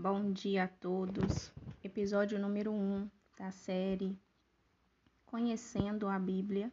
[0.00, 1.52] Bom dia a todos.
[1.82, 4.16] Episódio número 1 um da série
[5.26, 6.72] Conhecendo a Bíblia.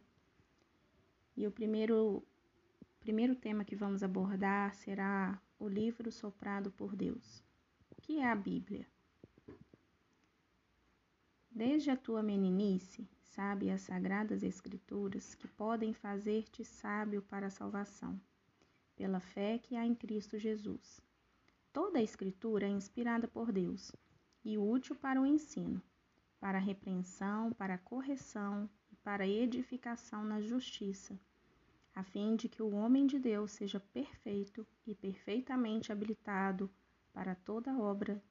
[1.36, 2.22] E o primeiro,
[3.00, 7.42] primeiro tema que vamos abordar será o livro soprado por Deus.
[7.90, 8.86] O que é a Bíblia?
[11.50, 18.20] Desde a tua meninice, sabe as sagradas Escrituras que podem fazer-te sábio para a salvação,
[18.94, 21.04] pela fé que há em Cristo Jesus
[21.76, 23.92] Toda a Escritura é inspirada por Deus
[24.42, 25.82] e útil para o ensino,
[26.40, 31.20] para a repreensão, para a correção e para a edificação na justiça,
[31.94, 36.70] a fim de que o homem de Deus seja perfeito e perfeitamente habilitado
[37.12, 38.24] para toda obra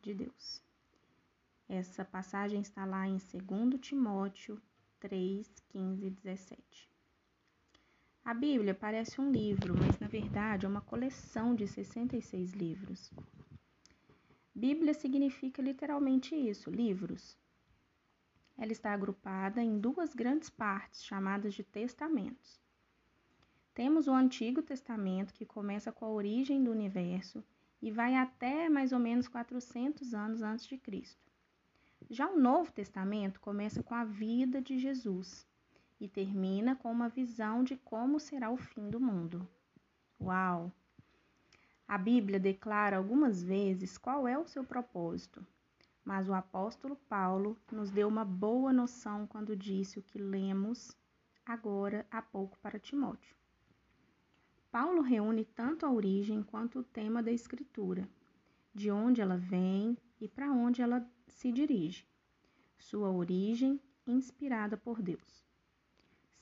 [0.00, 0.64] de Deus.
[1.68, 4.58] Essa passagem está lá em 2 Timóteo
[5.00, 6.93] 3, 15 e 17.
[8.24, 13.12] A Bíblia parece um livro, mas na verdade é uma coleção de 66 livros.
[14.54, 17.36] Bíblia significa literalmente isso, livros.
[18.56, 22.58] Ela está agrupada em duas grandes partes, chamadas de testamentos.
[23.74, 27.44] Temos o Antigo Testamento, que começa com a origem do universo
[27.82, 31.30] e vai até mais ou menos 400 anos antes de Cristo.
[32.08, 35.46] Já o Novo Testamento começa com a vida de Jesus,
[36.04, 39.48] e termina com uma visão de como será o fim do mundo.
[40.20, 40.70] Uau!
[41.88, 45.46] A Bíblia declara algumas vezes qual é o seu propósito,
[46.04, 50.94] mas o apóstolo Paulo nos deu uma boa noção quando disse o que lemos
[51.44, 53.34] agora há pouco para Timóteo.
[54.70, 58.06] Paulo reúne tanto a origem quanto o tema da Escritura,
[58.74, 62.06] de onde ela vem e para onde ela se dirige.
[62.76, 65.43] Sua origem inspirada por Deus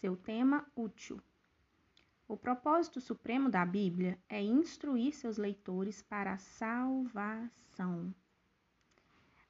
[0.02, 1.22] seu tema útil.
[2.26, 8.12] O propósito supremo da Bíblia é instruir seus leitores para a salvação.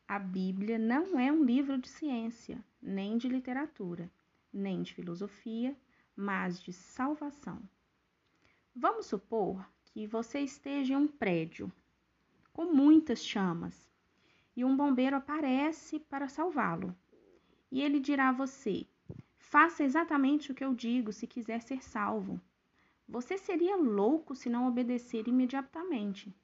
[0.06, 4.12] A Bíblia não é um livro de ciência, nem de literatura,
[4.52, 5.74] nem de filosofia,
[6.14, 7.58] mas de salvação.
[8.76, 11.72] Vamos supor que você esteja em um prédio
[12.52, 13.88] com muitas chamas
[14.54, 16.94] e um bombeiro aparece para salvá-lo.
[17.70, 18.86] E ele dirá a você:
[19.42, 22.40] Faça exatamente o que eu digo se quiser ser salvo.
[23.06, 26.34] Você seria louco se não obedecer imediatamente.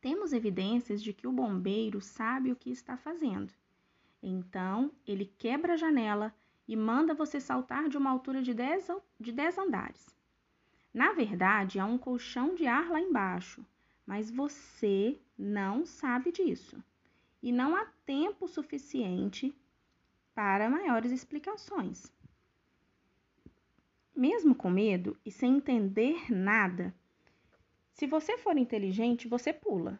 [0.00, 3.52] Temos evidências de que o bombeiro sabe o que está fazendo.
[4.22, 6.32] Então, ele quebra a janela
[6.68, 10.14] e manda você saltar de uma altura de 10, de 10 andares.
[10.94, 13.66] Na verdade, há um colchão de ar lá embaixo,
[14.06, 16.80] mas você não sabe disso.
[17.42, 19.52] E não há tempo suficiente
[20.36, 22.12] para maiores explicações.
[24.14, 26.94] Mesmo com medo e sem entender nada,
[27.94, 29.98] se você for inteligente, você pula.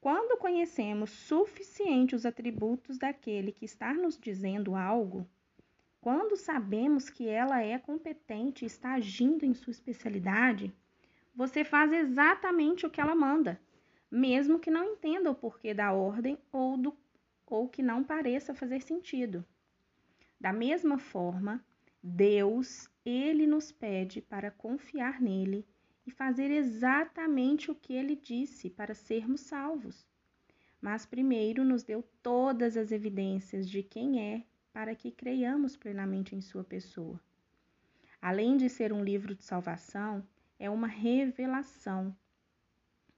[0.00, 5.24] Quando conhecemos suficiente os atributos daquele que está nos dizendo algo,
[6.00, 10.74] quando sabemos que ela é competente e está agindo em sua especialidade,
[11.32, 13.60] você faz exatamente o que ela manda,
[14.10, 16.92] mesmo que não entenda o porquê da ordem ou do
[17.52, 19.44] ou que não pareça fazer sentido.
[20.40, 21.62] Da mesma forma,
[22.02, 25.66] Deus, ele nos pede para confiar nele
[26.06, 30.06] e fazer exatamente o que ele disse para sermos salvos.
[30.80, 36.40] Mas primeiro nos deu todas as evidências de quem é para que creiamos plenamente em
[36.40, 37.20] sua pessoa.
[38.20, 40.26] Além de ser um livro de salvação,
[40.58, 42.16] é uma revelação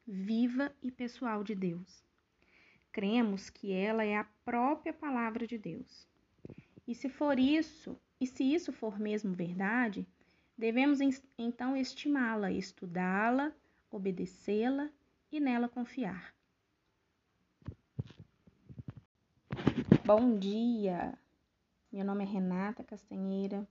[0.04, 2.04] viva e pessoal de Deus
[2.94, 6.06] cremos que ela é a própria palavra de Deus.
[6.86, 10.06] E se for isso, e se isso for mesmo verdade,
[10.56, 11.00] devemos
[11.36, 13.52] então estimá-la, estudá-la,
[13.90, 14.88] obedecê-la
[15.32, 16.32] e nela confiar.
[20.06, 21.18] Bom dia!
[21.90, 23.66] Meu nome é Renata Castanheira.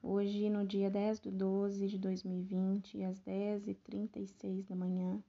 [0.00, 5.20] Hoje, no dia 10 de 12 de 2020, às 10h36 da manhã,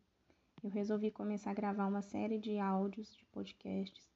[0.63, 4.09] eu resolvi começar a gravar uma série de áudios, de podcasts,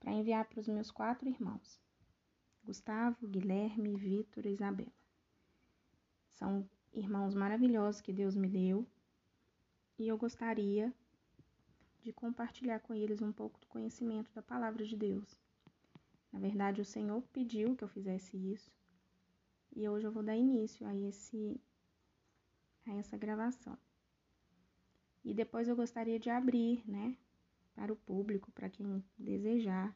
[0.00, 1.80] para enviar para os meus quatro irmãos:
[2.64, 4.92] Gustavo, Guilherme, Vitor e Isabela.
[6.30, 8.84] São irmãos maravilhosos que Deus me deu
[9.98, 10.92] e eu gostaria
[12.02, 15.40] de compartilhar com eles um pouco do conhecimento da palavra de Deus.
[16.32, 18.70] Na verdade, o Senhor pediu que eu fizesse isso
[19.74, 21.60] e hoje eu vou dar início a, esse,
[22.86, 23.78] a essa gravação.
[25.24, 27.16] E depois eu gostaria de abrir, né,
[27.74, 29.94] para o público, para quem desejar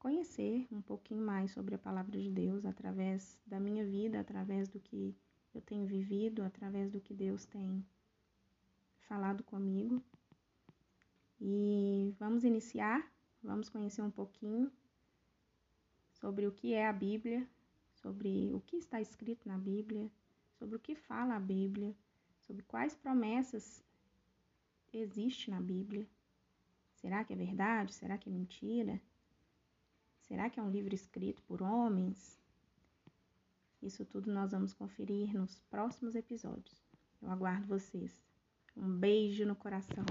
[0.00, 4.80] conhecer um pouquinho mais sobre a palavra de Deus através da minha vida, através do
[4.80, 5.14] que
[5.54, 7.84] eu tenho vivido, através do que Deus tem
[9.00, 10.02] falado comigo.
[11.38, 13.12] E vamos iniciar,
[13.42, 14.72] vamos conhecer um pouquinho
[16.14, 17.46] sobre o que é a Bíblia,
[17.92, 20.10] sobre o que está escrito na Bíblia,
[20.58, 21.94] sobre o que fala a Bíblia,
[22.50, 23.80] sobre quais promessas
[24.92, 26.04] existe na Bíblia.
[26.96, 27.94] Será que é verdade?
[27.94, 29.00] Será que é mentira?
[30.22, 32.36] Será que é um livro escrito por homens?
[33.80, 36.82] Isso tudo nós vamos conferir nos próximos episódios.
[37.22, 38.20] Eu aguardo vocês.
[38.76, 40.04] Um beijo no coração.